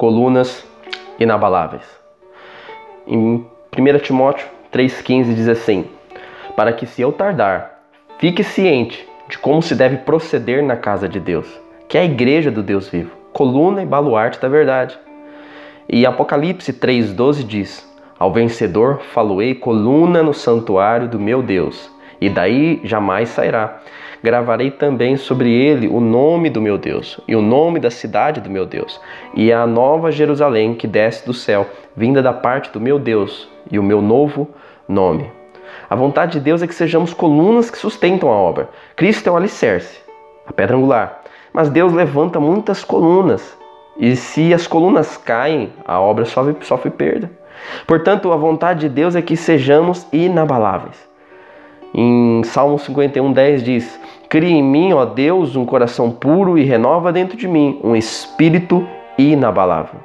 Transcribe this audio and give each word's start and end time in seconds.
colunas 0.00 0.66
inabaláveis. 1.18 1.84
Em 3.06 3.44
1 3.76 3.98
Timóteo 3.98 4.48
3,15 4.72 5.34
diz 5.34 5.46
assim: 5.46 5.84
Para 6.56 6.72
que 6.72 6.86
se 6.86 7.02
eu 7.02 7.12
tardar, 7.12 7.82
fique 8.18 8.42
ciente 8.42 9.06
de 9.28 9.36
como 9.36 9.60
se 9.60 9.74
deve 9.74 9.98
proceder 9.98 10.62
na 10.62 10.74
casa 10.74 11.06
de 11.06 11.20
Deus, 11.20 11.46
que 11.86 11.98
é 11.98 12.00
a 12.00 12.04
igreja 12.06 12.50
do 12.50 12.62
Deus 12.62 12.88
vivo, 12.88 13.14
coluna 13.30 13.82
e 13.82 13.86
baluarte 13.86 14.40
da 14.40 14.48
verdade. 14.48 14.98
E 15.86 16.06
Apocalipse 16.06 16.72
3,12 16.72 17.46
diz: 17.46 17.86
Ao 18.18 18.32
vencedor 18.32 19.02
faloei 19.12 19.54
coluna 19.54 20.22
no 20.22 20.32
santuário 20.32 21.08
do 21.08 21.20
meu 21.20 21.42
Deus, 21.42 21.90
e 22.18 22.30
daí 22.30 22.80
jamais 22.84 23.28
sairá 23.28 23.82
gravarei 24.22 24.70
também 24.70 25.16
sobre 25.16 25.52
ele 25.52 25.88
o 25.88 26.00
nome 26.00 26.50
do 26.50 26.60
meu 26.60 26.76
Deus, 26.76 27.20
e 27.26 27.34
o 27.34 27.42
nome 27.42 27.80
da 27.80 27.90
cidade 27.90 28.40
do 28.40 28.50
meu 28.50 28.66
Deus, 28.66 29.00
e 29.34 29.52
a 29.52 29.66
nova 29.66 30.12
Jerusalém 30.12 30.74
que 30.74 30.86
desce 30.86 31.24
do 31.26 31.32
céu, 31.32 31.66
vinda 31.96 32.22
da 32.22 32.32
parte 32.32 32.70
do 32.70 32.80
meu 32.80 32.98
Deus, 32.98 33.48
e 33.70 33.78
o 33.78 33.82
meu 33.82 34.02
novo 34.02 34.48
nome. 34.88 35.30
A 35.88 35.94
vontade 35.94 36.32
de 36.32 36.40
Deus 36.40 36.62
é 36.62 36.66
que 36.66 36.74
sejamos 36.74 37.12
colunas 37.12 37.70
que 37.70 37.78
sustentam 37.78 38.30
a 38.30 38.36
obra. 38.36 38.68
Cristo 38.94 39.28
é 39.28 39.32
o 39.32 39.36
alicerce, 39.36 40.00
a 40.46 40.52
pedra 40.52 40.76
angular. 40.76 41.22
Mas 41.52 41.68
Deus 41.68 41.92
levanta 41.92 42.38
muitas 42.38 42.84
colunas, 42.84 43.58
e 43.98 44.14
se 44.14 44.54
as 44.54 44.66
colunas 44.66 45.16
caem, 45.16 45.72
a 45.84 46.00
obra 46.00 46.24
sofre, 46.24 46.56
sofre 46.60 46.90
perda. 46.90 47.30
Portanto, 47.86 48.32
a 48.32 48.36
vontade 48.36 48.80
de 48.80 48.88
Deus 48.88 49.14
é 49.14 49.22
que 49.22 49.36
sejamos 49.36 50.06
inabaláveis. 50.12 51.08
Em 51.92 52.42
Salmo 52.44 52.78
51, 52.78 53.32
10 53.32 53.62
diz: 53.64 54.00
Cria 54.30 54.48
em 54.48 54.62
mim, 54.62 54.92
ó 54.92 55.04
Deus, 55.04 55.56
um 55.56 55.66
coração 55.66 56.08
puro 56.08 56.56
e 56.56 56.62
renova 56.62 57.12
dentro 57.12 57.36
de 57.36 57.48
mim 57.48 57.80
um 57.82 57.96
espírito 57.96 58.86
inabalável. 59.18 59.98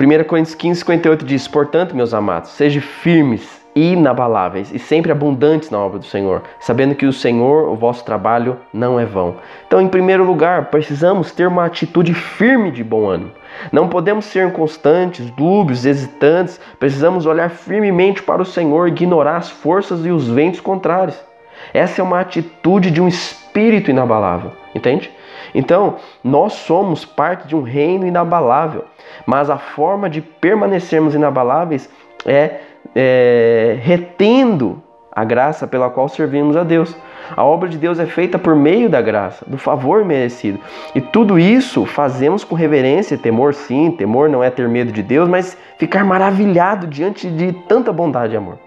1 0.00 0.24
Coríntios 0.28 0.54
15, 0.54 0.78
58 0.78 1.24
diz: 1.24 1.48
Portanto, 1.48 1.96
meus 1.96 2.14
amados, 2.14 2.50
sejam 2.50 2.80
firmes 2.80 3.60
inabaláveis 3.74 4.72
e 4.72 4.78
sempre 4.78 5.10
abundantes 5.10 5.68
na 5.68 5.80
obra 5.80 5.98
do 5.98 6.04
Senhor, 6.04 6.42
sabendo 6.60 6.94
que 6.94 7.06
o 7.06 7.12
Senhor, 7.12 7.68
o 7.68 7.74
vosso 7.74 8.04
trabalho, 8.04 8.56
não 8.72 9.00
é 9.00 9.04
vão. 9.04 9.38
Então, 9.66 9.80
em 9.80 9.88
primeiro 9.88 10.22
lugar, 10.22 10.66
precisamos 10.66 11.32
ter 11.32 11.48
uma 11.48 11.64
atitude 11.64 12.14
firme 12.14 12.70
de 12.70 12.84
bom 12.84 13.08
ânimo. 13.08 13.32
Não 13.72 13.88
podemos 13.88 14.26
ser 14.26 14.46
inconstantes, 14.46 15.28
dúbios, 15.32 15.84
hesitantes. 15.84 16.60
Precisamos 16.78 17.26
olhar 17.26 17.50
firmemente 17.50 18.22
para 18.22 18.40
o 18.40 18.46
Senhor 18.46 18.86
e 18.86 18.92
ignorar 18.92 19.38
as 19.38 19.50
forças 19.50 20.06
e 20.06 20.10
os 20.10 20.28
ventos 20.28 20.60
contrários. 20.60 21.29
Essa 21.72 22.00
é 22.00 22.04
uma 22.04 22.20
atitude 22.20 22.90
de 22.90 23.00
um 23.00 23.08
espírito 23.08 23.90
inabalável, 23.90 24.52
entende? 24.74 25.10
Então, 25.54 25.96
nós 26.22 26.52
somos 26.52 27.04
parte 27.04 27.48
de 27.48 27.56
um 27.56 27.62
reino 27.62 28.06
inabalável, 28.06 28.84
mas 29.26 29.50
a 29.50 29.58
forma 29.58 30.08
de 30.08 30.20
permanecermos 30.20 31.14
inabaláveis 31.14 31.90
é 32.24 32.60
é, 32.94 33.78
retendo 33.82 34.82
a 35.12 35.24
graça 35.24 35.66
pela 35.66 35.90
qual 35.90 36.08
servimos 36.08 36.56
a 36.56 36.62
Deus. 36.62 36.96
A 37.36 37.44
obra 37.44 37.68
de 37.68 37.78
Deus 37.78 37.98
é 37.98 38.06
feita 38.06 38.38
por 38.38 38.56
meio 38.56 38.88
da 38.88 39.00
graça, 39.00 39.44
do 39.46 39.58
favor 39.58 40.04
merecido. 40.04 40.58
E 40.94 41.00
tudo 41.00 41.38
isso 41.38 41.84
fazemos 41.84 42.42
com 42.42 42.54
reverência, 42.54 43.18
temor 43.18 43.54
sim, 43.54 43.90
temor 43.90 44.28
não 44.28 44.42
é 44.42 44.50
ter 44.50 44.68
medo 44.68 44.90
de 44.92 45.02
Deus, 45.02 45.28
mas 45.28 45.56
ficar 45.78 46.04
maravilhado 46.04 46.86
diante 46.86 47.28
de 47.28 47.52
tanta 47.68 47.92
bondade 47.92 48.34
e 48.34 48.36
amor. 48.36 48.58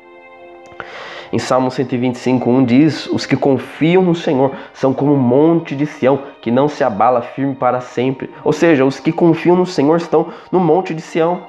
Em 1.34 1.40
Salmo 1.40 1.72
125, 1.72 2.48
1 2.48 2.64
diz: 2.64 3.08
Os 3.08 3.26
que 3.26 3.36
confiam 3.36 4.04
no 4.04 4.14
Senhor 4.14 4.52
são 4.72 4.94
como 4.94 5.16
um 5.16 5.18
monte 5.18 5.76
de 5.76 5.88
Sião, 5.88 6.20
que 6.40 6.52
não 6.52 6.68
se 6.68 6.84
abala 6.84 7.24
firme 7.24 7.56
para 7.56 7.82
sempre. 7.82 8.30
Ou 8.44 8.54
seja, 8.54 8.86
os 8.86 9.00
que 9.00 9.12
confiam 9.12 9.56
no 9.56 9.66
Senhor 9.66 9.98
estão 9.98 10.28
no 10.52 10.60
monte 10.60 10.94
de 10.94 11.02
Sião. 11.02 11.42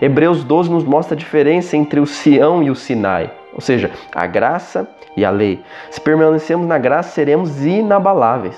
Hebreus 0.00 0.42
12 0.44 0.70
nos 0.70 0.82
mostra 0.82 1.14
a 1.14 1.18
diferença 1.18 1.76
entre 1.76 2.00
o 2.00 2.06
Sião 2.06 2.62
e 2.62 2.70
o 2.70 2.74
Sinai, 2.74 3.30
ou 3.52 3.60
seja, 3.60 3.90
a 4.14 4.26
graça 4.26 4.88
e 5.14 5.26
a 5.26 5.30
lei. 5.30 5.62
Se 5.90 6.00
permanecemos 6.00 6.66
na 6.66 6.78
graça, 6.78 7.10
seremos 7.10 7.66
inabaláveis. 7.66 8.56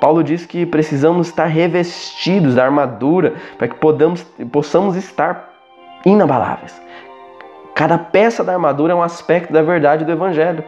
Paulo 0.00 0.24
diz 0.24 0.46
que 0.46 0.64
precisamos 0.64 1.26
estar 1.26 1.46
revestidos 1.46 2.54
da 2.54 2.64
armadura 2.64 3.34
para 3.58 3.68
que 3.68 3.74
podamos, 3.74 4.22
possamos 4.50 4.96
estar 4.96 5.52
inabaláveis. 6.06 6.80
Cada 7.76 7.98
peça 7.98 8.42
da 8.42 8.54
armadura 8.54 8.94
é 8.94 8.96
um 8.96 9.02
aspecto 9.02 9.52
da 9.52 9.60
verdade 9.60 10.02
do 10.02 10.10
Evangelho. 10.10 10.64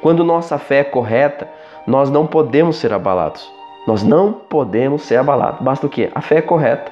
Quando 0.00 0.24
nossa 0.24 0.56
fé 0.56 0.78
é 0.78 0.84
correta, 0.84 1.46
nós 1.86 2.08
não 2.08 2.26
podemos 2.26 2.76
ser 2.76 2.94
abalados. 2.94 3.52
Nós 3.86 4.02
não 4.02 4.32
podemos 4.32 5.02
ser 5.02 5.16
abalados. 5.16 5.60
Basta 5.60 5.86
o 5.86 5.90
quê? 5.90 6.10
A 6.14 6.22
fé 6.22 6.36
é 6.36 6.40
correta. 6.40 6.90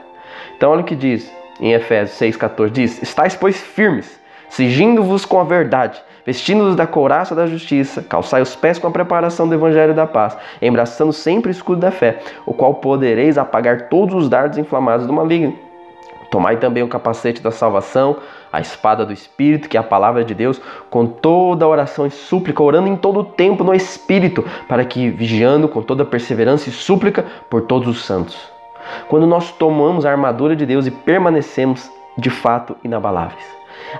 Então, 0.54 0.70
olha 0.70 0.82
o 0.82 0.84
que 0.84 0.94
diz 0.94 1.32
em 1.58 1.72
Efésios 1.72 2.36
6,14 2.36 2.68
diz: 2.68 3.02
Estais, 3.02 3.34
pois, 3.34 3.58
firmes, 3.58 4.20
sigindo-vos 4.50 5.24
com 5.24 5.40
a 5.40 5.44
verdade, 5.44 6.02
vestindo-vos 6.26 6.76
da 6.76 6.86
couraça 6.86 7.34
da 7.34 7.46
justiça, 7.46 8.02
calçai 8.02 8.42
os 8.42 8.54
pés 8.54 8.78
com 8.78 8.88
a 8.88 8.90
preparação 8.90 9.48
do 9.48 9.54
evangelho 9.54 9.94
da 9.94 10.06
paz, 10.06 10.36
embraçando 10.60 11.12
sempre 11.14 11.50
o 11.50 11.52
escudo 11.52 11.80
da 11.80 11.90
fé, 11.90 12.18
o 12.44 12.52
qual 12.52 12.74
podereis 12.74 13.38
apagar 13.38 13.88
todos 13.88 14.14
os 14.14 14.28
dardos 14.28 14.58
inflamados 14.58 15.06
do 15.06 15.12
maligno. 15.14 15.56
Tomai 16.34 16.56
também 16.56 16.82
o 16.82 16.88
capacete 16.88 17.42
da 17.42 17.50
salvação, 17.50 18.16
a 18.52 18.60
espada 18.60 19.04
do 19.04 19.12
Espírito, 19.12 19.68
que 19.68 19.76
é 19.76 19.80
a 19.80 19.84
palavra 19.84 20.24
de 20.24 20.34
Deus, 20.34 20.60
com 20.90 21.06
toda 21.06 21.66
oração 21.66 22.06
e 22.06 22.10
súplica, 22.10 22.62
orando 22.62 22.88
em 22.88 22.96
todo 22.96 23.20
o 23.20 23.24
tempo 23.24 23.62
no 23.62 23.74
Espírito, 23.74 24.44
para 24.68 24.84
que, 24.84 25.10
vigiando 25.10 25.68
com 25.68 25.82
toda 25.82 26.04
perseverança 26.04 26.68
e 26.68 26.72
súplica 26.72 27.24
por 27.48 27.62
todos 27.62 27.88
os 27.88 28.04
santos 28.04 28.54
quando 29.08 29.26
nós 29.26 29.50
tomamos 29.52 30.04
a 30.04 30.10
armadura 30.10 30.54
de 30.54 30.66
Deus 30.66 30.86
e 30.86 30.90
permanecemos 30.90 31.90
de 32.16 32.30
fato 32.30 32.76
inabaláveis. 32.84 33.44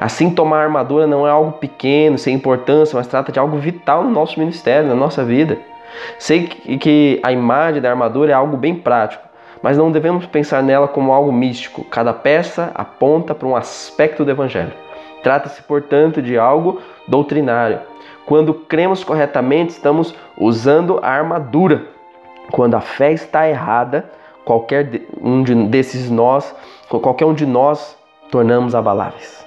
Assim, 0.00 0.30
tomar 0.30 0.60
a 0.60 0.64
armadura 0.64 1.06
não 1.06 1.26
é 1.26 1.30
algo 1.30 1.52
pequeno, 1.52 2.18
sem 2.18 2.34
importância, 2.34 2.96
mas 2.96 3.06
trata 3.06 3.32
de 3.32 3.38
algo 3.38 3.56
vital 3.56 4.04
no 4.04 4.10
nosso 4.10 4.38
ministério, 4.38 4.88
na 4.88 4.94
nossa 4.94 5.24
vida. 5.24 5.58
Sei 6.18 6.46
que 6.46 7.20
a 7.22 7.32
imagem 7.32 7.80
da 7.80 7.90
armadura 7.90 8.32
é 8.32 8.34
algo 8.34 8.56
bem 8.56 8.74
prático, 8.74 9.22
mas 9.64 9.78
não 9.78 9.90
devemos 9.90 10.26
pensar 10.26 10.62
nela 10.62 10.86
como 10.86 11.10
algo 11.10 11.32
místico. 11.32 11.84
Cada 11.84 12.12
peça 12.12 12.70
aponta 12.74 13.34
para 13.34 13.48
um 13.48 13.56
aspecto 13.56 14.22
do 14.22 14.30
Evangelho. 14.30 14.74
Trata-se, 15.22 15.62
portanto, 15.62 16.20
de 16.20 16.36
algo 16.36 16.82
doutrinário. 17.08 17.80
Quando 18.26 18.52
cremos 18.52 19.02
corretamente, 19.02 19.70
estamos 19.70 20.14
usando 20.36 21.00
a 21.02 21.08
armadura. 21.08 21.86
Quando 22.50 22.74
a 22.74 22.82
fé 22.82 23.12
está 23.12 23.48
errada, 23.48 24.04
qualquer 24.44 25.06
um 25.18 25.42
de 25.42 25.54
desses 25.54 26.10
nós, 26.10 26.54
qualquer 26.86 27.24
um 27.24 27.32
de 27.32 27.46
nós, 27.46 27.96
tornamos 28.30 28.74
abaláveis. 28.74 29.46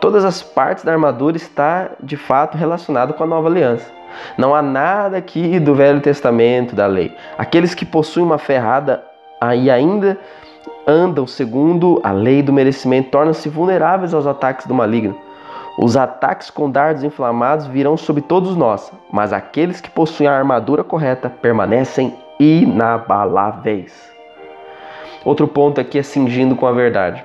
Todas 0.00 0.24
as 0.24 0.42
partes 0.42 0.84
da 0.84 0.92
armadura 0.92 1.36
está 1.36 1.90
de 2.02 2.16
fato 2.16 2.56
relacionado 2.56 3.12
com 3.12 3.24
a 3.24 3.26
nova 3.26 3.46
aliança. 3.46 3.92
Não 4.38 4.54
há 4.54 4.62
nada 4.62 5.18
aqui 5.18 5.60
do 5.60 5.74
Velho 5.74 6.00
Testamento, 6.00 6.74
da 6.74 6.86
lei. 6.86 7.14
Aqueles 7.36 7.74
que 7.74 7.84
possuem 7.84 8.24
uma 8.24 8.38
fé 8.38 8.54
errada 8.54 9.04
e 9.56 9.70
ainda 9.70 10.18
andam 10.86 11.26
segundo 11.26 12.00
a 12.02 12.10
lei 12.10 12.42
do 12.42 12.52
merecimento 12.52 13.10
tornam-se 13.10 13.48
vulneráveis 13.48 14.14
aos 14.14 14.26
ataques 14.26 14.66
do 14.66 14.74
maligno. 14.74 15.16
Os 15.78 15.96
ataques 15.96 16.50
com 16.50 16.68
dardos 16.68 17.04
inflamados 17.04 17.66
virão 17.66 17.96
sobre 17.96 18.22
todos 18.22 18.56
nós, 18.56 18.92
mas 19.12 19.32
aqueles 19.32 19.80
que 19.80 19.90
possuem 19.90 20.28
a 20.28 20.36
armadura 20.36 20.82
correta 20.82 21.30
permanecem 21.30 22.16
inabaláveis. 22.40 24.12
Outro 25.24 25.46
ponto 25.46 25.80
aqui 25.80 25.98
é 25.98 26.02
cingindo 26.02 26.56
com 26.56 26.66
a 26.66 26.72
verdade. 26.72 27.24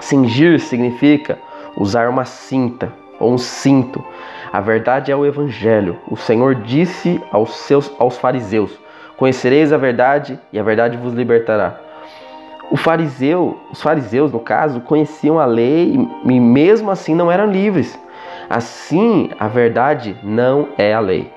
Cingir 0.00 0.60
significa 0.60 1.38
usar 1.76 2.08
uma 2.08 2.24
cinta 2.24 2.92
ou 3.18 3.32
um 3.32 3.38
cinto. 3.38 4.04
A 4.52 4.60
verdade 4.60 5.10
é 5.10 5.16
o 5.16 5.24
evangelho. 5.24 5.98
O 6.08 6.16
Senhor 6.16 6.54
disse 6.56 7.20
aos 7.32 7.56
seus 7.56 7.90
aos 7.98 8.16
fariseus: 8.18 8.78
Conhecereis 9.16 9.72
a 9.72 9.76
verdade 9.76 10.38
e 10.52 10.58
a 10.58 10.62
verdade 10.62 10.96
vos 10.96 11.14
libertará. 11.14 11.78
O 12.70 12.76
fariseu, 12.76 13.58
os 13.70 13.82
fariseus, 13.82 14.32
no 14.32 14.40
caso, 14.40 14.80
conheciam 14.80 15.38
a 15.38 15.44
lei 15.44 15.94
e 16.24 16.40
mesmo 16.40 16.90
assim 16.90 17.14
não 17.14 17.30
eram 17.30 17.46
livres. 17.46 17.98
Assim, 18.48 19.30
a 19.38 19.46
verdade 19.46 20.16
não 20.22 20.68
é 20.76 20.92
a 20.92 21.00
lei. 21.00 21.30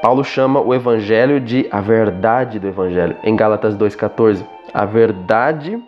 Paulo 0.00 0.22
chama 0.22 0.60
o 0.60 0.74
evangelho 0.74 1.40
de 1.40 1.66
a 1.70 1.80
verdade 1.80 2.58
do 2.58 2.68
evangelho. 2.68 3.16
Em 3.24 3.34
Gálatas 3.34 3.74
2:14, 3.74 4.44
a 4.72 4.84
verdade 4.84 5.82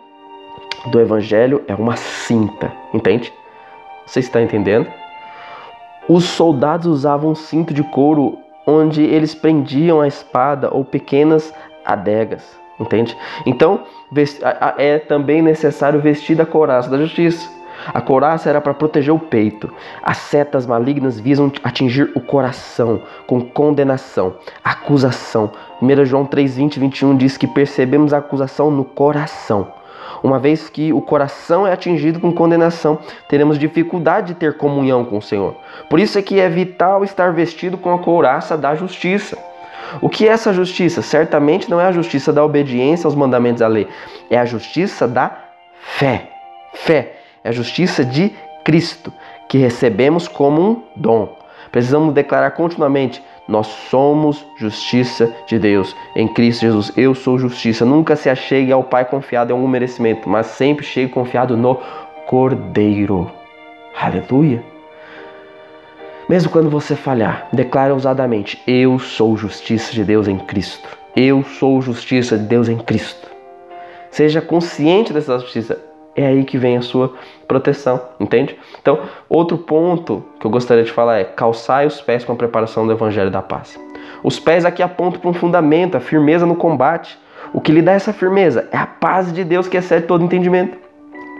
do 0.87 0.99
evangelho 0.99 1.63
é 1.67 1.75
uma 1.75 1.95
cinta, 1.95 2.71
entende? 2.93 3.31
Você 4.05 4.19
está 4.19 4.41
entendendo? 4.41 4.87
Os 6.09 6.23
soldados 6.23 6.87
usavam 6.87 7.31
um 7.31 7.35
cinto 7.35 7.73
de 7.73 7.83
couro 7.83 8.39
onde 8.67 9.01
eles 9.01 9.33
prendiam 9.33 10.01
a 10.01 10.07
espada 10.07 10.69
ou 10.69 10.83
pequenas 10.83 11.53
adegas, 11.85 12.43
entende? 12.77 13.17
Então, 13.45 13.85
é 14.77 14.99
também 14.99 15.41
necessário 15.41 16.01
vestir 16.01 16.35
da 16.35 16.45
couraça 16.45 16.89
da 16.89 16.97
justiça. 16.97 17.49
A 17.93 18.01
couraça 18.01 18.49
era 18.49 18.59
para 18.59 18.73
proteger 18.73 19.13
o 19.13 19.19
peito. 19.19 19.71
As 20.03 20.17
setas 20.17 20.65
malignas 20.65 21.19
visam 21.19 21.51
atingir 21.63 22.11
o 22.15 22.19
coração 22.19 23.03
com 23.25 23.39
condenação, 23.39 24.35
acusação. 24.63 25.51
1 25.81 26.05
João 26.05 26.25
3, 26.25 26.57
20 26.57 26.75
e 26.75 26.79
21 26.79 27.15
diz 27.15 27.37
que 27.37 27.47
percebemos 27.47 28.13
a 28.13 28.17
acusação 28.17 28.69
no 28.71 28.83
coração. 28.83 29.76
Uma 30.23 30.39
vez 30.39 30.69
que 30.69 30.91
o 30.91 31.01
coração 31.01 31.67
é 31.67 31.73
atingido 31.73 32.19
com 32.19 32.31
condenação, 32.31 32.99
teremos 33.27 33.57
dificuldade 33.57 34.27
de 34.27 34.33
ter 34.35 34.57
comunhão 34.57 35.05
com 35.05 35.17
o 35.17 35.21
Senhor. 35.21 35.55
Por 35.89 35.99
isso 35.99 36.17
é 36.17 36.21
que 36.21 36.39
é 36.39 36.49
vital 36.49 37.03
estar 37.03 37.31
vestido 37.31 37.77
com 37.77 37.93
a 37.93 37.99
couraça 37.99 38.57
da 38.57 38.75
justiça. 38.75 39.37
O 40.01 40.09
que 40.09 40.27
é 40.27 40.31
essa 40.31 40.51
justiça? 40.51 41.01
Certamente 41.01 41.69
não 41.69 41.79
é 41.79 41.85
a 41.85 41.91
justiça 41.91 42.33
da 42.33 42.43
obediência 42.43 43.07
aos 43.07 43.15
mandamentos 43.15 43.61
da 43.61 43.67
lei, 43.67 43.87
é 44.29 44.37
a 44.37 44.45
justiça 44.45 45.07
da 45.07 45.37
fé. 45.79 46.29
Fé 46.73 47.13
é 47.43 47.49
a 47.49 47.51
justiça 47.53 48.03
de 48.03 48.33
Cristo, 48.63 49.13
que 49.47 49.57
recebemos 49.57 50.27
como 50.27 50.61
um 50.61 50.83
dom. 50.95 51.36
Precisamos 51.77 52.11
declarar 52.11 52.49
continuamente: 52.51 53.23
nós 53.47 53.67
somos 53.67 54.43
justiça 54.57 55.31
de 55.45 55.59
Deus 55.59 55.95
em 56.15 56.27
Cristo 56.27 56.61
Jesus. 56.61 56.91
Eu 56.97 57.13
sou 57.13 57.37
justiça. 57.37 57.85
Nunca 57.85 58.15
se 58.15 58.31
achegue 58.31 58.71
ao 58.71 58.83
Pai 58.83 59.05
confiado 59.05 59.51
em 59.51 59.53
algum 59.53 59.67
merecimento, 59.67 60.27
mas 60.27 60.47
sempre 60.47 60.83
chegue 60.83 61.11
confiado 61.11 61.55
no 61.55 61.75
Cordeiro. 62.25 63.31
Aleluia. 63.95 64.63
Mesmo 66.27 66.49
quando 66.49 66.67
você 66.67 66.95
falhar, 66.95 67.47
declare 67.53 67.93
ousadamente: 67.93 68.59
Eu 68.65 68.97
sou 68.97 69.37
justiça 69.37 69.93
de 69.93 70.03
Deus 70.03 70.27
em 70.27 70.39
Cristo. 70.39 70.89
Eu 71.15 71.43
sou 71.43 71.79
justiça 71.79 72.39
de 72.39 72.45
Deus 72.45 72.67
em 72.67 72.77
Cristo. 72.79 73.29
Seja 74.09 74.41
consciente 74.41 75.13
dessa 75.13 75.37
justiça. 75.37 75.86
É 76.17 76.25
aí 76.25 76.43
que 76.43 76.57
vem 76.57 76.75
a 76.75 76.81
sua 76.81 77.13
proteção, 77.47 78.01
entende? 78.19 78.57
Então, 78.81 79.01
outro 79.29 79.55
ponto 79.55 80.25
que 80.39 80.47
eu 80.47 80.49
gostaria 80.49 80.83
de 80.83 80.91
falar 80.91 81.19
é 81.19 81.23
calçai 81.23 81.85
os 81.85 82.01
pés 82.01 82.25
com 82.25 82.33
a 82.33 82.35
preparação 82.35 82.87
do 82.87 82.91
Evangelho 82.91 83.29
da 83.29 83.43
Paz. 83.43 83.79
Os 84.23 84.39
pés 84.39 84.65
aqui 84.65 84.81
apontam 84.81 85.21
para 85.21 85.29
um 85.29 85.33
fundamento, 85.33 85.95
a 85.95 85.99
firmeza 85.99 86.43
no 86.43 86.55
combate. 86.55 87.19
O 87.53 87.61
que 87.61 87.71
lhe 87.71 87.83
dá 87.83 87.91
essa 87.91 88.11
firmeza 88.11 88.67
é 88.71 88.77
a 88.77 88.87
paz 88.87 89.31
de 89.31 89.43
Deus 89.43 89.67
que 89.67 89.77
excede 89.77 90.07
todo 90.07 90.23
entendimento. 90.23 90.75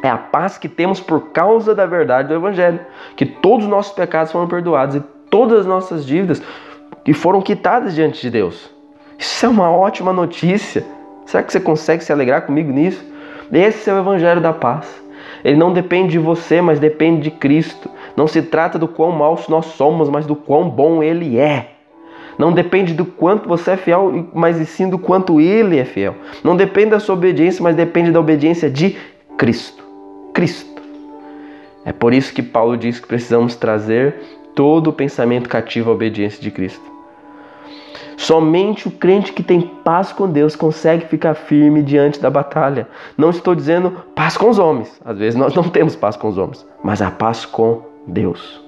É 0.04 0.10
a 0.10 0.18
paz 0.18 0.60
que 0.60 0.70
temos 0.70 1.00
por 1.02 1.32
causa 1.32 1.74
da 1.74 1.88
verdade 1.88 2.28
do 2.28 2.36
Evangelho, 2.36 2.80
que 3.16 3.26
todos 3.26 3.66
os 3.66 3.72
nossos 3.72 3.94
pecados 3.94 4.32
foram 4.32 4.48
perdoados 4.48 4.96
e 4.96 5.00
todas 5.32 5.62
as 5.62 5.66
nossas 5.66 6.06
dívidas 6.06 6.40
que 7.04 7.14
foram 7.14 7.42
quitadas 7.42 7.96
diante 7.96 8.22
de 8.22 8.30
Deus. 8.30 8.70
Isso 9.18 9.44
é 9.44 9.50
uma 9.50 9.72
ótima 9.72 10.14
notícia. 10.14 10.86
Será 11.26 11.42
que 11.42 11.52
você 11.52 11.60
consegue 11.60 12.04
se 12.04 12.14
alegrar 12.14 12.44
comigo 12.44 12.72
nisso? 12.72 13.17
Esse 13.52 13.90
é 13.90 13.94
o 13.94 14.00
Evangelho 14.00 14.42
da 14.42 14.54
paz. 14.54 15.02
Ele 15.44 15.58
não 15.58 15.72
depende 15.72 16.12
de 16.12 16.20
você, 16.20 16.62
mas 16.62 16.80
depende 16.80 17.22
de 17.22 17.32
Cristo. 17.32 17.90
Não 18.16 18.28
se 18.28 18.42
trata 18.42 18.78
do 18.78 18.88
quão 18.88 19.12
maus 19.12 19.48
nós 19.48 19.66
somos, 19.68 20.10
mas 20.10 20.26
do 20.26 20.36
quão 20.36 20.70
bom 20.70 21.02
Ele 21.02 21.38
é. 21.38 21.72
Não 22.38 22.52
depende 22.52 22.94
do 22.94 23.06
quanto 23.06 23.48
você 23.48 23.72
é 23.72 23.78
fiel, 23.78 24.28
mas 24.34 24.58
sim 24.70 24.90
do 24.90 25.00
quanto 25.00 25.42
Ele 25.42 25.78
é 25.78 25.86
fiel. 25.86 26.16
Não 26.44 26.56
depende 26.56 26.92
da 26.92 27.00
sua 27.00 27.16
obediência, 27.16 27.64
mas 27.64 27.76
depende 27.76 28.12
da 28.12 28.20
obediência 28.20 28.70
de 28.70 28.96
Cristo. 29.38 29.84
Cristo. 30.34 30.82
É 31.84 31.92
por 31.92 32.14
isso 32.14 32.34
que 32.34 32.44
Paulo 32.44 32.78
diz 32.78 33.00
que 33.00 33.08
precisamos 33.08 33.56
trazer 33.56 34.16
todo 34.54 34.90
o 34.90 34.94
pensamento 34.94 35.48
cativo 35.48 35.90
à 35.90 35.94
obediência 35.94 36.42
de 36.42 36.52
Cristo. 36.52 36.97
Somente 38.18 38.88
o 38.88 38.92
crente 38.92 39.32
que 39.32 39.44
tem 39.44 39.62
paz 39.62 40.12
com 40.12 40.28
Deus 40.28 40.56
consegue 40.56 41.06
ficar 41.06 41.36
firme 41.36 41.84
diante 41.84 42.20
da 42.20 42.32
batalha. 42.32 42.88
Não 43.16 43.30
estou 43.30 43.54
dizendo 43.54 43.92
paz 44.16 44.36
com 44.36 44.50
os 44.50 44.58
homens. 44.58 45.00
Às 45.06 45.20
vezes 45.20 45.40
nós 45.40 45.54
não 45.54 45.64
temos 45.70 45.96
paz 45.96 46.18
com 46.18 46.28
os 46.28 46.38
homens, 46.38 46.66
mas 46.84 47.00
a 47.00 47.12
paz 47.12 47.46
com 47.46 47.84
Deus. 48.08 48.60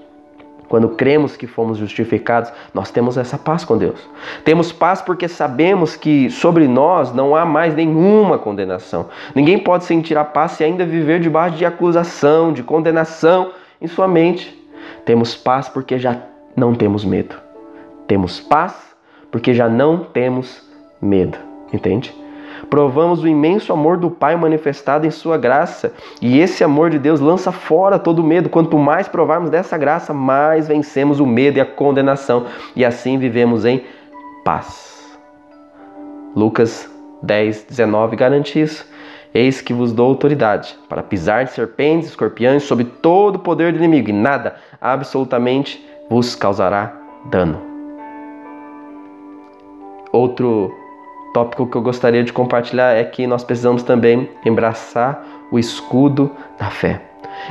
Quando 0.69 0.89
cremos 0.89 1.35
que 1.35 1.47
fomos 1.47 1.79
justificados, 1.79 2.53
nós 2.75 2.91
temos 2.91 3.17
essa 3.17 3.39
paz 3.39 3.65
com 3.65 3.75
Deus. 3.75 3.99
Temos 4.45 4.71
paz 4.71 5.01
porque 5.01 5.27
sabemos 5.27 5.95
que 5.95 6.29
sobre 6.29 6.67
nós 6.67 7.11
não 7.11 7.35
há 7.35 7.43
mais 7.43 7.73
nenhuma 7.73 8.37
condenação. 8.37 9.07
Ninguém 9.33 9.57
pode 9.57 9.83
sentir 9.85 10.15
a 10.15 10.23
paz 10.23 10.59
e 10.59 10.63
ainda 10.63 10.85
viver 10.85 11.19
debaixo 11.19 11.57
de 11.57 11.65
acusação, 11.65 12.53
de 12.53 12.61
condenação 12.61 13.51
em 13.81 13.87
sua 13.87 14.07
mente. 14.07 14.55
Temos 15.05 15.35
paz 15.35 15.67
porque 15.67 15.97
já 15.97 16.21
não 16.55 16.75
temos 16.75 17.03
medo. 17.03 17.35
Temos 18.07 18.39
paz 18.39 18.88
porque 19.31 19.53
já 19.53 19.69
não 19.69 19.99
temos 19.99 20.61
medo. 21.01 21.37
Entende? 21.71 22.13
Provamos 22.69 23.23
o 23.23 23.27
imenso 23.27 23.71
amor 23.71 23.97
do 23.97 24.11
Pai 24.11 24.35
manifestado 24.35 25.07
em 25.07 25.11
Sua 25.11 25.37
graça, 25.37 25.93
e 26.21 26.39
esse 26.39 26.63
amor 26.63 26.89
de 26.89 26.99
Deus 26.99 27.19
lança 27.19 27.51
fora 27.51 27.97
todo 27.97 28.23
medo. 28.23 28.49
Quanto 28.49 28.77
mais 28.77 29.07
provarmos 29.07 29.49
dessa 29.49 29.77
graça, 29.77 30.13
mais 30.13 30.67
vencemos 30.67 31.19
o 31.19 31.25
medo 31.25 31.57
e 31.57 31.61
a 31.61 31.65
condenação, 31.65 32.45
e 32.75 32.83
assim 32.83 33.17
vivemos 33.17 33.65
em 33.65 33.83
paz. 34.43 35.17
Lucas 36.35 36.89
10, 37.23 37.63
19 37.69 38.15
garante 38.15 38.59
isso. 38.61 38.87
Eis 39.33 39.61
que 39.61 39.73
vos 39.73 39.93
dou 39.93 40.07
autoridade 40.07 40.77
para 40.87 41.03
pisar 41.03 41.45
de 41.45 41.51
serpentes, 41.51 42.09
escorpiões, 42.09 42.63
sob 42.63 42.83
todo 42.83 43.35
o 43.35 43.39
poder 43.39 43.71
do 43.71 43.77
inimigo, 43.77 44.09
e 44.09 44.13
nada, 44.13 44.55
absolutamente, 44.81 45.85
vos 46.09 46.35
causará 46.35 46.93
dano. 47.29 47.68
Outro 50.19 50.75
tópico 51.33 51.65
que 51.65 51.77
eu 51.77 51.81
gostaria 51.81 52.25
de 52.25 52.33
compartilhar 52.33 52.91
é 52.91 53.05
que 53.05 53.25
nós 53.25 53.41
precisamos 53.41 53.83
também 53.83 54.29
embraçar 54.45 55.23
o 55.49 55.57
escudo 55.57 56.29
da 56.59 56.69
fé. 56.69 57.01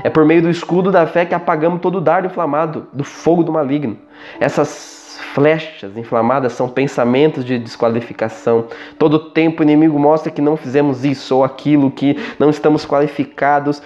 É 0.04 0.10
por 0.10 0.26
meio 0.26 0.42
do 0.42 0.50
escudo 0.50 0.92
da 0.92 1.06
fé 1.06 1.24
que 1.24 1.34
apagamos 1.34 1.80
todo 1.80 1.96
o 1.96 2.00
dardo 2.02 2.26
inflamado 2.26 2.86
do 2.92 3.02
fogo 3.04 3.42
do 3.42 3.50
maligno. 3.50 3.96
Essas 4.38 5.18
flechas 5.32 5.96
inflamadas 5.96 6.52
são 6.52 6.68
pensamentos 6.68 7.42
de 7.42 7.58
desqualificação. 7.58 8.66
Todo 8.98 9.30
tempo 9.30 9.62
o 9.62 9.64
inimigo 9.64 9.98
mostra 9.98 10.30
que 10.30 10.42
não 10.42 10.54
fizemos 10.54 11.06
isso 11.06 11.36
ou 11.36 11.44
aquilo, 11.44 11.90
que 11.90 12.18
não 12.38 12.50
estamos 12.50 12.84
qualificados, 12.84 13.82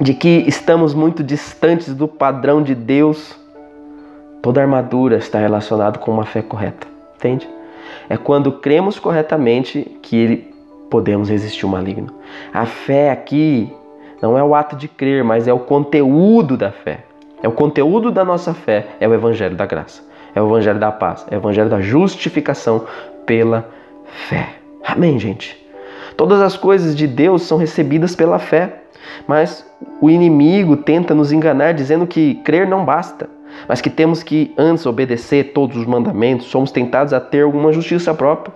de 0.00 0.14
que 0.14 0.44
estamos 0.46 0.94
muito 0.94 1.24
distantes 1.24 1.92
do 1.92 2.06
padrão 2.06 2.62
de 2.62 2.72
Deus. 2.76 3.34
Toda 4.40 4.60
armadura 4.60 5.16
está 5.16 5.40
relacionada 5.40 5.98
com 5.98 6.12
uma 6.12 6.24
fé 6.24 6.40
correta, 6.40 6.86
entende? 7.16 7.56
É 8.08 8.16
quando 8.16 8.52
cremos 8.52 8.98
corretamente 8.98 9.98
que 10.02 10.16
ele 10.16 10.54
podemos 10.90 11.28
resistir 11.28 11.66
o 11.66 11.68
maligno. 11.68 12.12
A 12.52 12.64
fé 12.66 13.10
aqui 13.10 13.72
não 14.20 14.38
é 14.38 14.42
o 14.42 14.54
ato 14.54 14.76
de 14.76 14.88
crer, 14.88 15.24
mas 15.24 15.48
é 15.48 15.52
o 15.52 15.58
conteúdo 15.58 16.56
da 16.56 16.70
fé. 16.70 17.04
É 17.42 17.48
o 17.48 17.52
conteúdo 17.52 18.10
da 18.10 18.24
nossa 18.24 18.54
fé, 18.54 18.86
é 18.98 19.06
o 19.06 19.14
evangelho 19.14 19.54
da 19.54 19.66
graça, 19.66 20.02
é 20.34 20.40
o 20.40 20.46
evangelho 20.46 20.78
da 20.78 20.90
paz, 20.90 21.26
é 21.30 21.36
o 21.36 21.38
evangelho 21.38 21.68
da 21.68 21.80
justificação 21.80 22.86
pela 23.26 23.68
fé. 24.28 24.54
Amém, 24.84 25.18
gente. 25.18 25.56
Todas 26.16 26.40
as 26.40 26.56
coisas 26.56 26.96
de 26.96 27.06
Deus 27.06 27.42
são 27.42 27.58
recebidas 27.58 28.16
pela 28.16 28.38
fé, 28.38 28.82
mas 29.26 29.68
o 30.00 30.08
inimigo 30.08 30.78
tenta 30.78 31.14
nos 31.14 31.30
enganar 31.30 31.74
dizendo 31.74 32.06
que 32.06 32.36
crer 32.36 32.66
não 32.66 32.84
basta 32.84 33.28
mas 33.68 33.80
que 33.80 33.90
temos 33.90 34.22
que 34.22 34.52
antes 34.56 34.86
obedecer 34.86 35.52
todos 35.52 35.76
os 35.76 35.86
mandamentos, 35.86 36.46
somos 36.46 36.70
tentados 36.70 37.12
a 37.12 37.20
ter 37.20 37.42
alguma 37.42 37.72
justiça 37.72 38.14
própria, 38.14 38.52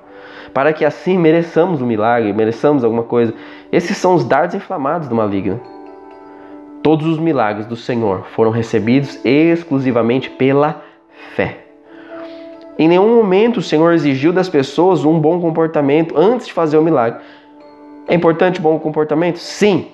para 0.52 0.72
que 0.72 0.84
assim 0.84 1.18
mereçamos 1.18 1.80
o 1.80 1.84
um 1.84 1.86
milagre, 1.86 2.32
mereçamos 2.32 2.84
alguma 2.84 3.02
coisa. 3.02 3.32
Esses 3.70 3.96
são 3.96 4.14
os 4.14 4.24
dardos 4.24 4.56
inflamados 4.56 5.08
do 5.08 5.14
maligno. 5.14 5.60
Todos 6.82 7.06
os 7.06 7.18
milagres 7.18 7.66
do 7.66 7.76
Senhor 7.76 8.26
foram 8.34 8.50
recebidos 8.50 9.20
exclusivamente 9.24 10.30
pela 10.30 10.82
fé. 11.34 11.58
Em 12.78 12.88
nenhum 12.88 13.14
momento 13.14 13.58
o 13.58 13.62
Senhor 13.62 13.92
exigiu 13.92 14.32
das 14.32 14.48
pessoas 14.48 15.04
um 15.04 15.20
bom 15.20 15.40
comportamento 15.40 16.16
antes 16.16 16.46
de 16.46 16.52
fazer 16.52 16.78
o 16.78 16.82
milagre. 16.82 17.20
É 18.08 18.14
importante 18.14 18.60
bom 18.60 18.78
comportamento? 18.78 19.36
Sim. 19.36 19.86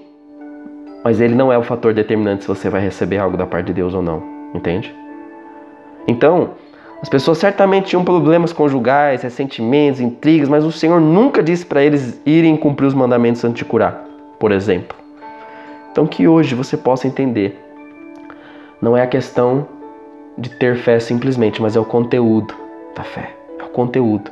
Mas 1.05 1.21
ele 1.21 1.35
não 1.35 1.53
é 1.53 1.59
o 1.59 1.63
fator 1.63 1.93
determinante 1.93 2.45
se 2.45 2.49
você 2.49 2.71
vai 2.71 2.81
receber 2.81 3.19
algo 3.19 3.37
da 3.37 3.47
parte 3.47 3.67
de 3.67 3.75
Deus 3.75 3.93
ou 3.93 4.03
não 4.03 4.36
entende? 4.55 4.95
Então, 6.09 6.51
as 7.03 7.09
pessoas 7.09 7.39
certamente 7.39 7.89
tinham 7.89 8.05
problemas 8.05 8.53
conjugais, 8.53 9.23
ressentimentos, 9.23 10.01
intrigas, 10.01 10.49
mas 10.49 10.65
o 10.65 10.73
Senhor 10.73 11.01
nunca 11.01 11.43
disse 11.43 11.65
para 11.67 11.83
eles 11.83 12.21
irem 12.25 12.57
cumprir 12.57 12.87
os 12.87 12.95
mandamentos 12.95 13.45
antes 13.45 13.59
de 13.59 13.65
curar, 13.65 14.05
por 14.39 14.51
exemplo. 14.51 14.97
Então, 15.93 16.07
que 16.07 16.27
hoje 16.27 16.55
você 16.55 16.77
possa 16.77 17.07
entender, 17.07 17.59
não 18.81 18.97
é 18.97 19.03
a 19.03 19.07
questão 19.07 19.67
de 20.39 20.51
ter 20.51 20.77
fé 20.77 20.99
simplesmente, 21.01 21.61
mas 21.61 21.77
é 21.77 21.81
o 21.81 21.85
conteúdo 21.85 22.55
da 22.95 23.03
fé, 23.03 23.35
é 23.59 23.65
o 23.65 23.69
conteúdo. 23.69 24.31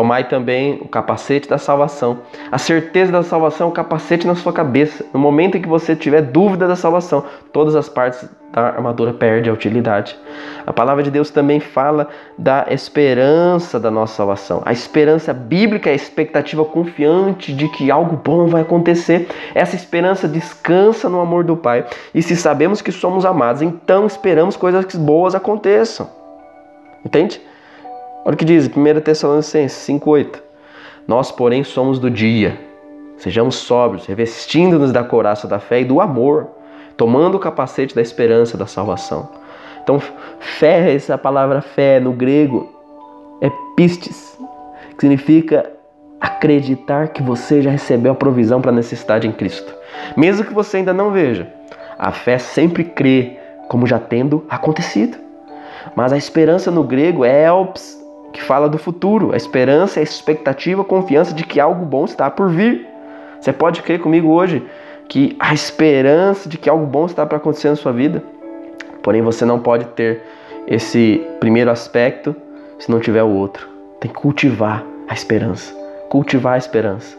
Tomai 0.00 0.24
também 0.24 0.78
o 0.80 0.88
capacete 0.88 1.46
da 1.46 1.58
salvação. 1.58 2.20
A 2.50 2.56
certeza 2.56 3.12
da 3.12 3.22
salvação 3.22 3.66
é 3.66 3.70
o 3.70 3.72
capacete 3.74 4.26
na 4.26 4.34
sua 4.34 4.50
cabeça. 4.50 5.04
No 5.12 5.20
momento 5.20 5.58
em 5.58 5.60
que 5.60 5.68
você 5.68 5.94
tiver 5.94 6.22
dúvida 6.22 6.66
da 6.66 6.74
salvação, 6.74 7.22
todas 7.52 7.76
as 7.76 7.86
partes 7.86 8.26
da 8.50 8.62
armadura 8.62 9.12
perdem 9.12 9.50
a 9.50 9.52
utilidade. 9.52 10.18
A 10.66 10.72
palavra 10.72 11.02
de 11.02 11.10
Deus 11.10 11.28
também 11.28 11.60
fala 11.60 12.08
da 12.38 12.64
esperança 12.70 13.78
da 13.78 13.90
nossa 13.90 14.14
salvação. 14.14 14.62
A 14.64 14.72
esperança 14.72 15.34
bíblica 15.34 15.90
é 15.90 15.92
a 15.92 15.96
expectativa 15.96 16.64
confiante 16.64 17.52
de 17.52 17.68
que 17.68 17.90
algo 17.90 18.16
bom 18.16 18.46
vai 18.46 18.62
acontecer. 18.62 19.28
Essa 19.54 19.76
esperança 19.76 20.26
descansa 20.26 21.10
no 21.10 21.20
amor 21.20 21.44
do 21.44 21.58
Pai. 21.58 21.84
E 22.14 22.22
se 22.22 22.36
sabemos 22.36 22.80
que 22.80 22.90
somos 22.90 23.26
amados, 23.26 23.60
então 23.60 24.06
esperamos 24.06 24.56
coisas 24.56 24.94
boas 24.94 25.34
aconteçam. 25.34 26.08
Entende? 27.04 27.49
Olha 28.22 28.34
o 28.34 28.36
que 28.36 28.44
diz 28.44 28.68
1 28.68 29.00
Tessalonicenses 29.00 29.78
5,8. 29.88 30.40
Nós, 31.08 31.32
porém, 31.32 31.64
somos 31.64 31.98
do 31.98 32.10
dia. 32.10 32.58
Sejamos 33.16 33.56
sóbrios, 33.56 34.06
revestindo-nos 34.06 34.92
da 34.92 35.02
couraça 35.02 35.48
da 35.48 35.58
fé 35.58 35.80
e 35.80 35.84
do 35.84 36.00
amor, 36.00 36.48
tomando 36.96 37.36
o 37.36 37.40
capacete 37.40 37.94
da 37.94 38.02
esperança 38.02 38.58
da 38.58 38.66
salvação. 38.66 39.28
Então, 39.82 39.98
fé, 40.38 40.94
essa 40.94 41.16
palavra 41.16 41.62
fé 41.62 41.98
no 41.98 42.12
grego 42.12 42.70
é 43.40 43.50
pistes, 43.74 44.38
que 44.96 45.00
significa 45.00 45.70
acreditar 46.20 47.08
que 47.08 47.22
você 47.22 47.62
já 47.62 47.70
recebeu 47.70 48.12
a 48.12 48.14
provisão 48.14 48.60
para 48.60 48.70
a 48.70 48.74
necessidade 48.74 49.26
em 49.26 49.32
Cristo. 49.32 49.74
Mesmo 50.14 50.44
que 50.44 50.52
você 50.52 50.76
ainda 50.76 50.92
não 50.92 51.10
veja, 51.10 51.50
a 51.98 52.12
fé 52.12 52.36
sempre 52.38 52.84
crê 52.84 53.38
como 53.68 53.86
já 53.86 53.98
tendo 53.98 54.44
acontecido. 54.48 55.16
Mas 55.96 56.12
a 56.12 56.18
esperança 56.18 56.70
no 56.70 56.84
grego 56.84 57.24
é 57.24 57.44
elps, 57.44 57.99
que 58.32 58.42
fala 58.42 58.68
do 58.68 58.78
futuro. 58.78 59.32
A 59.32 59.36
esperança 59.36 60.00
a 60.00 60.02
expectativa, 60.02 60.82
a 60.82 60.84
confiança 60.84 61.34
de 61.34 61.44
que 61.44 61.60
algo 61.60 61.84
bom 61.84 62.04
está 62.04 62.30
por 62.30 62.48
vir. 62.48 62.86
Você 63.40 63.52
pode 63.52 63.82
crer 63.82 64.00
comigo 64.00 64.28
hoje 64.28 64.64
que 65.08 65.36
a 65.40 65.52
esperança 65.52 66.48
de 66.48 66.56
que 66.56 66.68
algo 66.70 66.86
bom 66.86 67.06
está 67.06 67.26
para 67.26 67.38
acontecer 67.38 67.68
na 67.68 67.76
sua 67.76 67.92
vida. 67.92 68.22
Porém, 69.02 69.22
você 69.22 69.44
não 69.44 69.58
pode 69.58 69.86
ter 69.86 70.22
esse 70.66 71.26
primeiro 71.40 71.70
aspecto 71.70 72.34
se 72.78 72.90
não 72.90 73.00
tiver 73.00 73.22
o 73.22 73.30
outro. 73.30 73.68
Tem 73.98 74.10
que 74.10 74.16
cultivar 74.16 74.84
a 75.08 75.14
esperança. 75.14 75.74
Cultivar 76.08 76.54
a 76.54 76.58
esperança. 76.58 77.16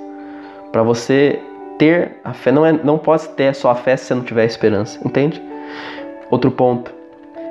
Para 0.71 0.83
você 0.83 1.39
ter 1.77 2.17
a 2.23 2.33
fé, 2.33 2.51
não, 2.51 2.65
é, 2.65 2.71
não 2.71 2.97
pode 2.97 3.27
ter 3.29 3.53
só 3.53 3.71
a 3.71 3.75
fé 3.75 3.97
se 3.97 4.05
você 4.05 4.15
não 4.15 4.23
tiver 4.23 4.43
a 4.43 4.45
esperança, 4.45 4.99
entende? 5.05 5.41
Outro 6.29 6.51
ponto 6.51 6.93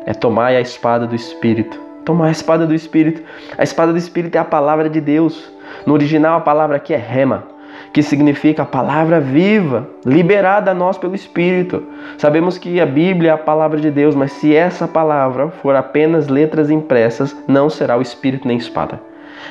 é 0.07 0.15
tomar 0.15 0.47
a 0.47 0.61
espada 0.61 1.07
do 1.07 1.15
Espírito 1.15 1.90
tomar 2.05 2.27
a 2.27 2.31
espada 2.31 2.67
do 2.67 2.75
Espírito. 2.75 3.23
A 3.57 3.63
espada 3.63 3.93
do 3.93 3.99
Espírito 3.99 4.37
é 4.37 4.39
a 4.39 4.45
palavra 4.45 4.89
de 4.89 5.01
Deus. 5.01 5.51
No 5.87 5.95
original, 5.95 6.39
a 6.39 6.41
palavra 6.41 6.77
aqui 6.77 6.93
é 6.93 6.97
rema, 6.97 7.45
que 7.93 8.03
significa 8.03 8.63
a 8.63 8.67
palavra 8.67 9.21
viva, 9.21 9.89
liberada 10.05 10.71
a 10.71 10.75
nós 10.75 10.99
pelo 10.99 11.15
Espírito. 11.15 11.83
Sabemos 12.19 12.59
que 12.59 12.81
a 12.81 12.87
Bíblia 12.87 13.31
é 13.31 13.35
a 13.35 13.39
palavra 13.39 13.81
de 13.81 13.91
Deus, 13.91 14.15
mas 14.15 14.33
se 14.33 14.55
essa 14.55 14.87
palavra 14.87 15.49
for 15.49 15.75
apenas 15.75 16.29
letras 16.29 16.71
impressas, 16.71 17.37
não 17.47 17.71
será 17.71 17.97
o 17.97 18.03
Espírito 18.03 18.47
nem 18.47 18.57
espada. 18.57 19.01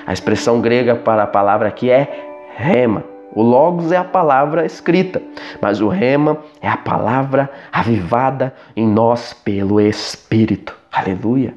A 0.05 0.13
expressão 0.13 0.61
grega 0.61 0.95
para 0.95 1.23
a 1.23 1.27
palavra 1.27 1.67
aqui 1.67 1.89
é 1.89 2.27
rema. 2.55 3.03
O 3.33 3.43
Logos 3.43 3.91
é 3.91 3.97
a 3.97 4.03
palavra 4.03 4.65
escrita, 4.65 5.21
mas 5.61 5.81
o 5.81 5.87
rema 5.87 6.37
é 6.61 6.67
a 6.67 6.77
palavra 6.77 7.49
avivada 7.71 8.53
em 8.75 8.87
nós 8.87 9.33
pelo 9.33 9.79
Espírito. 9.79 10.75
Aleluia. 10.91 11.53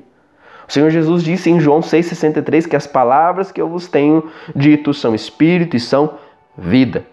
O 0.73 0.75
Senhor 0.75 0.89
Jesus 0.89 1.23
disse 1.23 1.51
em 1.51 1.61
João 1.61 1.81
6,63 1.81 2.67
que 2.67 2.75
as 2.75 2.87
palavras 2.87 3.53
que 3.53 3.61
eu 3.61 3.69
vos 3.69 3.87
tenho 3.87 4.31
dito 4.57 4.95
são 4.95 5.15
espírito 5.15 5.77
e 5.77 5.81
são 5.81 6.15
vida. 6.57 7.05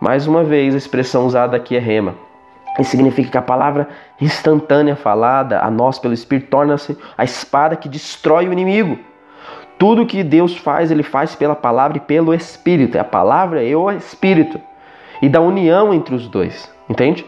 Mais 0.00 0.26
uma 0.26 0.42
vez, 0.42 0.74
a 0.74 0.78
expressão 0.78 1.24
usada 1.24 1.56
aqui 1.56 1.76
é 1.76 1.78
rema. 1.78 2.16
Isso 2.80 2.90
significa 2.90 3.30
que 3.30 3.38
a 3.38 3.42
palavra 3.42 3.88
instantânea 4.20 4.96
falada 4.96 5.60
a 5.60 5.70
nós 5.70 6.00
pelo 6.00 6.14
Espírito 6.14 6.48
torna-se 6.48 6.98
a 7.16 7.22
espada 7.22 7.76
que 7.76 7.88
destrói 7.88 8.48
o 8.48 8.52
inimigo. 8.52 8.98
Tudo 9.78 10.04
que 10.04 10.24
Deus 10.24 10.56
faz, 10.56 10.90
Ele 10.90 11.04
faz 11.04 11.36
pela 11.36 11.54
palavra 11.54 11.98
e 11.98 12.00
pelo 12.00 12.34
Espírito. 12.34 12.96
É 12.96 13.00
a 13.00 13.04
palavra 13.04 13.62
e 13.62 13.72
o 13.72 13.88
Espírito. 13.88 14.60
E 15.22 15.28
da 15.28 15.40
união 15.40 15.94
entre 15.94 16.12
os 16.12 16.26
dois. 16.26 16.68
Entende? 16.90 17.24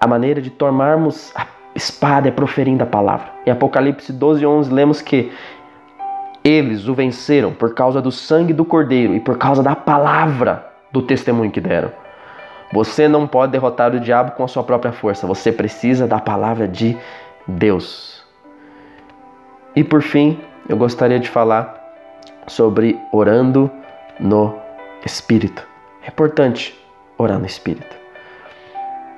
A 0.00 0.06
maneira 0.06 0.40
de 0.40 0.48
tomarmos 0.48 1.32
a 1.34 1.44
espada 1.74 2.28
é 2.28 2.30
proferindo 2.30 2.82
a 2.82 2.86
palavra. 2.86 3.26
Em 3.46 3.50
Apocalipse 3.50 4.12
12, 4.12 4.46
11, 4.46 4.72
lemos 4.72 5.02
que 5.02 5.32
eles 6.44 6.86
o 6.88 6.94
venceram 6.94 7.52
por 7.52 7.74
causa 7.74 8.02
do 8.02 8.12
sangue 8.12 8.52
do 8.52 8.64
cordeiro 8.64 9.14
e 9.14 9.20
por 9.20 9.38
causa 9.38 9.62
da 9.62 9.74
palavra 9.74 10.70
do 10.92 11.02
testemunho 11.02 11.50
que 11.50 11.60
deram. 11.60 11.90
Você 12.72 13.08
não 13.08 13.26
pode 13.26 13.52
derrotar 13.52 13.94
o 13.94 14.00
diabo 14.00 14.32
com 14.32 14.44
a 14.44 14.48
sua 14.48 14.62
própria 14.62 14.92
força, 14.92 15.26
você 15.26 15.50
precisa 15.50 16.06
da 16.06 16.18
palavra 16.18 16.68
de 16.68 16.96
Deus. 17.46 18.22
E 19.74 19.82
por 19.82 20.02
fim, 20.02 20.38
eu 20.68 20.76
gostaria 20.76 21.18
de 21.18 21.28
falar 21.28 21.82
sobre 22.46 22.98
orando 23.12 23.70
no 24.20 24.54
Espírito. 25.04 25.66
É 26.02 26.08
importante 26.08 26.78
orar 27.18 27.38
no 27.38 27.46
Espírito. 27.46 27.96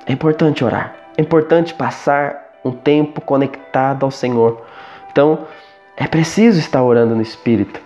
É 0.05 0.13
importante 0.13 0.63
orar. 0.63 0.95
É 1.17 1.21
importante 1.21 1.73
passar 1.73 2.46
um 2.63 2.71
tempo 2.71 3.21
conectado 3.21 4.03
ao 4.03 4.11
Senhor. 4.11 4.61
Então, 5.11 5.39
é 5.95 6.07
preciso 6.07 6.59
estar 6.59 6.83
orando 6.83 7.15
no 7.15 7.21
Espírito. 7.21 7.79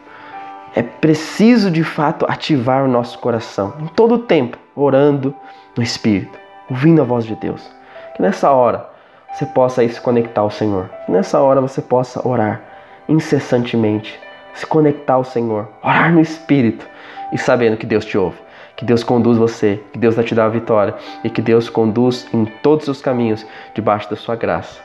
É 0.75 0.81
preciso 0.81 1.69
de 1.69 1.83
fato 1.83 2.25
ativar 2.29 2.83
o 2.83 2.87
nosso 2.87 3.19
coração 3.19 3.73
em 3.79 3.87
todo 3.87 4.15
o 4.15 4.19
tempo, 4.19 4.57
orando 4.75 5.35
no 5.75 5.83
Espírito, 5.83 6.37
ouvindo 6.69 7.01
a 7.01 7.05
voz 7.05 7.25
de 7.25 7.35
Deus. 7.35 7.69
Que 8.15 8.21
nessa 8.21 8.51
hora 8.51 8.89
você 9.33 9.45
possa 9.45 9.87
se 9.87 9.99
conectar 9.99 10.41
ao 10.41 10.49
Senhor. 10.49 10.89
Que 11.05 11.11
nessa 11.11 11.39
hora 11.39 11.61
você 11.61 11.81
possa 11.81 12.25
orar 12.27 12.61
incessantemente, 13.07 14.17
se 14.53 14.65
conectar 14.65 15.15
ao 15.15 15.23
Senhor, 15.23 15.67
orar 15.83 16.13
no 16.13 16.21
Espírito 16.21 16.87
e 17.31 17.37
sabendo 17.37 17.77
que 17.77 17.85
Deus 17.85 18.05
te 18.05 18.17
ouve. 18.17 18.37
Que 18.75 18.85
Deus 18.85 19.03
conduz 19.03 19.37
você, 19.37 19.83
que 19.93 19.99
Deus 19.99 20.15
vai 20.15 20.23
te 20.23 20.33
dar 20.33 20.45
a 20.45 20.49
vitória 20.49 20.95
e 21.23 21.29
que 21.29 21.41
Deus 21.41 21.69
conduz 21.69 22.27
em 22.33 22.45
todos 22.63 22.87
os 22.87 23.01
caminhos 23.01 23.45
debaixo 23.75 24.09
da 24.09 24.15
sua 24.15 24.35
graça. 24.35 24.81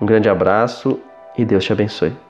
Um 0.00 0.06
grande 0.06 0.28
abraço 0.28 0.98
e 1.36 1.44
Deus 1.44 1.64
te 1.64 1.72
abençoe. 1.72 2.29